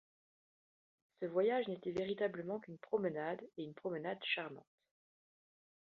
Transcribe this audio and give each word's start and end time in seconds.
Ce 1.19 1.27
voyage 1.27 1.67
n’était 1.67 1.91
véritablement 1.91 2.59
qu’une 2.59 2.79
promenade, 2.79 3.39
et 3.57 3.63
une 3.63 3.75
promenade 3.75 4.17
charmante. 4.23 4.65